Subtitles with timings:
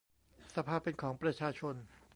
[0.55, 1.75] สภาเป็นของประชาชน